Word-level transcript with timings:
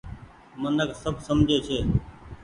منک 0.61 0.91
سب 1.03 1.15
سمجهي 1.27 1.57
ڇي۔ 1.65 1.79